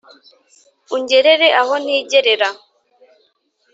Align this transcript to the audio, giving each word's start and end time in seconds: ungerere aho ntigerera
ungerere 0.95 1.47
aho 1.61 1.73
ntigerera 1.83 2.49